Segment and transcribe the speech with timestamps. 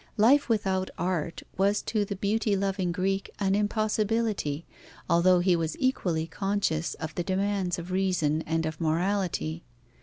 [0.17, 4.65] Life without art was to the beauty loving Greek an impossibility,
[5.07, 9.63] although he was equally conscious of the demands of reason and of morality.